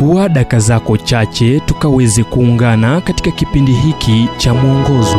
chukua 0.00 0.28
daka 0.28 0.58
zako 0.60 0.96
chache 0.96 1.60
tukaweze 1.60 2.24
kuungana 2.24 3.00
katika 3.00 3.30
kipindi 3.30 3.72
hiki 3.72 4.28
cha 4.36 4.54
mwongozo. 4.54 5.18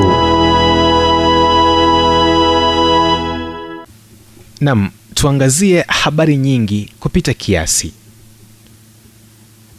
Nam 4.61 4.89
tuangazie 5.13 5.81
habari 5.87 6.37
nyingi 6.37 6.89
kupita 6.99 7.33
kiasi. 7.33 7.93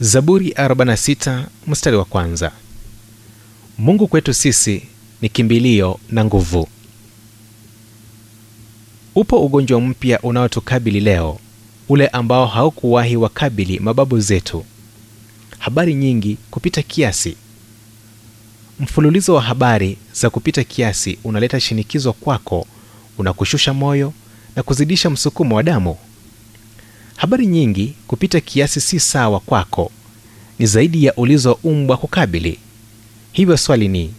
Zaburi 0.01 0.51
46 0.51 1.45
mstari 1.67 1.97
wa 1.97 2.05
kwanza. 2.05 2.53
Mungu 3.79 4.09
kwetu 4.09 4.35
sisi 4.35 4.83
ni 5.23 5.29
kimbilio 5.29 5.99
na 6.11 6.25
nguvu. 6.25 6.69
Upo 9.15 9.45
ugonjwa 9.45 9.81
mpya 9.81 10.21
unaotukabili 10.21 11.01
leo 11.01 11.39
ule 11.89 12.09
ambao 12.09 12.47
haukuwahi 12.47 13.17
wakabili 13.17 13.79
mababu 13.81 14.21
zetu 14.21 14.65
habari 15.63 15.95
nyingi 15.95 16.39
kupita 16.51 16.83
kiasi. 16.83 17.37
Mfululizo 18.81 19.35
wa 19.35 19.43
habari 19.43 19.97
za 20.13 20.31
kupita 20.31 20.65
kiasi 20.65 21.19
unaleta 21.25 21.61
shinikizo 21.61 22.13
kwako 22.13 22.67
unakushusha 23.19 23.75
moyo 23.75 24.13
na 24.57 24.63
kuzidisha 24.63 25.11
msukumo 25.11 25.57
wa 25.57 25.63
damu. 25.63 25.97
Habari 27.17 27.47
nyingi 27.47 27.95
kupita 28.07 28.41
kiasi 28.41 28.81
si 28.81 29.01
sawa 29.01 29.41
kwako 29.41 29.91
ni 30.59 30.67
zaidi 30.67 31.05
ya 31.05 31.15
ulizoumbwa 31.15 31.97
kukabili. 31.97 32.59
Hivyo 33.33 33.57
swali 33.57 33.89
ni 33.89 34.15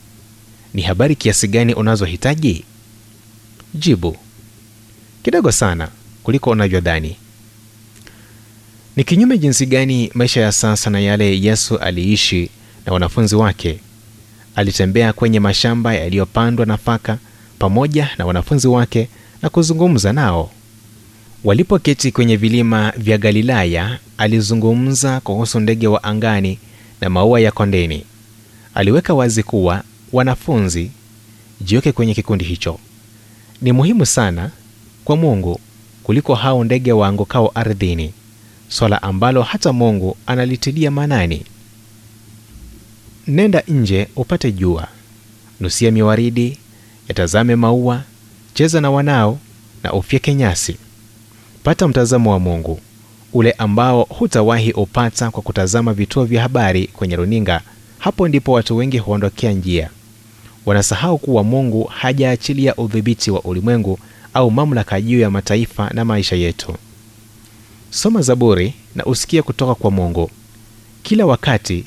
ni 0.74 0.82
habari 0.82 1.16
kiasi 1.16 1.48
gani 1.48 1.74
unazohitaji? 1.74 2.66
Jibu 3.74 4.18
kidogo 5.24 5.52
sana 5.52 5.90
kuliko 6.24 6.50
unavyodhani 6.50 7.16
ni 8.96 9.04
kinyume 9.04 9.38
jinsi 9.38 9.66
gani 9.66 10.12
maisha 10.14 10.42
ya 10.42 10.52
sasa 10.52 10.90
na 10.90 11.00
yale 11.00 11.42
yesu 11.42 11.78
aliishi 11.78 12.50
na 12.86 12.94
wanafunzi 12.94 13.36
wake? 13.36 13.80
Alitembea 14.56 15.14
kwenye 15.14 15.40
mashamba 15.40 15.94
yaliyopandwa 15.94 16.66
nafaka 16.66 17.18
pamoja 17.60 18.10
na 18.18 18.26
wanafunzi 18.26 18.68
wake 18.68 19.08
na 19.42 19.50
kuzungumza 19.50 20.14
nao. 20.14 20.52
Walipoketi 21.44 22.12
kwenye 22.12 22.36
vilima 22.38 22.94
vya 22.98 23.18
galilaya 23.18 24.00
alizungumza 24.18 25.20
kuhusu 25.20 25.60
ndege 25.60 25.88
wa 25.88 26.04
angani 26.04 26.60
na 27.02 27.10
maua 27.10 27.40
ya 27.40 27.52
kondeni. 27.52 28.06
Aliweka 28.76 29.14
wazi 29.14 29.44
kuwa 29.44 29.84
wanafunzi 30.12 30.92
jiweke 31.62 31.92
kwenye 31.92 32.14
kikundi 32.14 32.46
hicho. 32.46 32.80
Ni 33.62 33.72
muhimu 33.72 34.06
sana 34.06 34.52
kwa 35.06 35.16
mungu 35.18 35.60
kuliko 36.04 36.36
hao 36.36 36.64
ndege 36.64 36.92
waangukao 36.92 37.52
ardhini 37.56 38.14
swala 38.68 39.02
ambalo 39.04 39.42
hata 39.42 39.74
mungu 39.74 40.18
analitilia 40.28 40.92
maanani. 40.92 41.46
Nenda 43.28 43.64
nje 43.68 44.08
upate 44.16 44.52
jua. 44.52 44.88
Nusia 45.60 45.92
miwaridi 45.92 46.58
yatazame 47.08 47.56
maua 47.56 48.02
cheza 48.54 48.82
na 48.82 48.92
wanao 48.92 49.40
na 49.84 49.94
ufyeke 49.94 50.34
nyasi. 50.36 50.76
Pata 51.64 51.88
mtazamo 51.88 52.32
wa 52.32 52.40
mungu 52.40 52.80
ule 53.34 53.52
ambao 53.52 54.04
hutawahi 54.04 54.72
upata 54.72 55.32
kwa 55.32 55.42
kutazama 55.44 55.94
vituo 55.94 56.26
vya 56.26 56.42
habari 56.42 56.88
kwenye 56.88 57.16
runinga. 57.16 57.62
Hapo 58.00 58.28
ndipo 58.28 58.52
watu 58.52 58.78
wengi 58.78 58.98
huondokea 58.98 59.52
njia. 59.52 59.90
Wanasahau 60.66 61.18
kuwa 61.18 61.44
mungu 61.44 61.84
hajaachilia 61.84 62.76
udhibiti 62.76 63.32
wa 63.32 63.42
ulimwengu 63.42 64.00
au 64.34 64.52
mamlaka 64.52 65.02
juu 65.02 65.20
ya 65.20 65.30
mataifa 65.30 65.90
na 65.94 66.06
maisha 66.06 66.36
yetu 66.36 66.76
soma 67.94 68.22
zaburi 68.22 68.74
na 68.96 69.06
usikie 69.06 69.42
kutoka 69.42 69.76
kwa 69.76 69.92
mungu. 69.92 70.32
Kila 71.04 71.26
wakati 71.26 71.86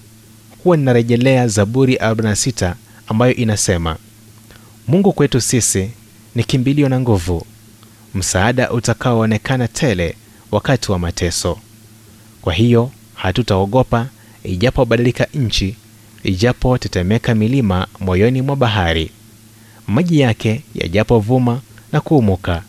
huwa 0.65 0.77
ninarejelea 0.77 1.49
zaburi 1.49 1.95
46 1.97 2.75
ambayo 3.09 3.35
inasema 3.35 3.97
mungu 4.89 5.13
kwetu 5.13 5.41
sisi 5.41 5.91
ni 6.35 6.45
kimbilio 6.45 6.89
na 6.89 7.01
nguvu 7.01 7.47
msaada 8.15 8.71
utakaoonekana 8.71 9.69
tele 9.69 10.15
wakati 10.51 10.93
wa 10.93 10.99
mateso. 10.99 11.59
Kwa 12.43 12.53
hiyo 12.53 12.91
hatutaogopa 13.15 14.07
ijapobadilika 14.45 15.27
nchi 15.35 15.77
ijapotetemeka 16.25 17.35
milima 17.35 17.87
moyoni 18.01 18.43
mwa 18.43 18.57
bahari. 18.57 19.11
Maji 19.87 20.21
yake 20.21 20.63
yajapovuma 20.75 21.61
na 21.93 22.01
kuumuka 22.01 22.63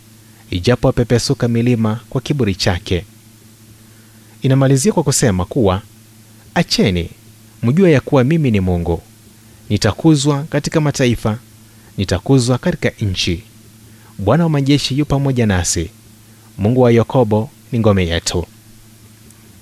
ijapopepesuka 0.52 1.48
milima 1.48 2.00
kwa 2.10 2.22
kiburi 2.22 2.56
chake 2.56 3.06
inamalizia 4.42 4.92
kwa 4.94 5.04
kusema 5.04 5.46
kuwa 5.46 5.82
acheni 6.56 7.10
mjue 7.64 7.92
ya 7.92 8.02
kuwa 8.02 8.24
mimi 8.24 8.52
ni 8.52 8.60
mungu. 8.60 9.02
Nitakuzwa 9.70 10.44
katika 10.44 10.82
mataifa 10.82 11.38
nitakuzwa 11.98 12.58
katika 12.58 12.92
nchi. 13.06 13.44
Bwana 14.18 14.44
wa 14.44 14.50
majeshi 14.50 15.00
yu 15.00 15.06
pamoja 15.06 15.46
nasi. 15.46 15.90
Mungu 16.58 16.82
wa 16.82 16.92
yakobo 16.92 17.50
ni 17.72 17.80
ngome 17.80 18.08
yetu. 18.08 18.46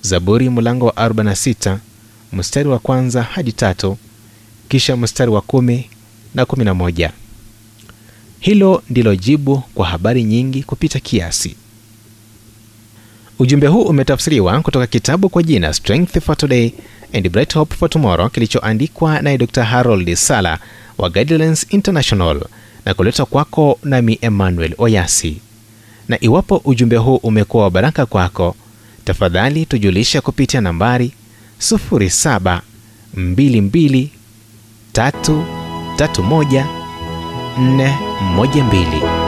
Zaburi 0.02 0.50
mlango 0.50 0.86
wa 0.86 0.92
46 0.92 1.78
mstari 2.32 2.68
wa 2.68 2.78
kwanza 2.78 3.22
hadi 3.22 3.52
tatu 3.52 3.96
kisha 4.68 4.96
mstari 4.96 5.30
wa 5.30 5.40
kumi 5.40 5.90
na 6.34 6.44
kumi 6.46 6.64
na 6.64 6.74
moja. 6.74 7.12
Hilo 8.40 8.82
ndilo 8.90 9.16
jibu 9.16 9.62
kwa 9.74 9.86
habari 9.86 10.24
nyingi 10.24 10.62
kupita 10.62 11.00
kiasi 11.00 11.56
ujumbe 13.38 13.66
huu 13.66 13.82
umetafsiriwa 13.82 14.60
kutoka 14.60 14.86
kitabu 14.86 15.28
kwa 15.28 15.42
jina 15.42 15.72
strength 15.72 16.20
for 16.20 16.36
today 16.36 16.70
and 17.12 17.28
bright 17.30 17.54
hope 17.54 17.74
for 17.76 17.90
tomorrow 17.90 18.28
kilichoandikwa 18.30 19.22
naye 19.22 19.38
dr 19.38 19.64
harold 19.64 20.14
sala 20.14 20.58
wa 20.98 21.10
guidelines 21.10 21.66
international 21.70 22.42
na 22.84 22.94
kuletwa 22.94 23.26
kwako 23.26 23.78
nami 23.84 24.18
emmanuel 24.20 24.74
oyasi. 24.78 25.36
Na 26.08 26.18
iwapo 26.24 26.62
ujumbe 26.64 26.96
huu 26.96 27.16
umekuwa 27.16 27.62
wa 27.64 27.70
baraka 27.70 28.06
kwako 28.06 28.56
tafadhali 29.04 29.66
tujulisha 29.66 30.20
kupitia 30.20 30.60
nambari 30.60 31.12
0722 31.60 32.60
331 34.94 36.64
412 37.58 39.25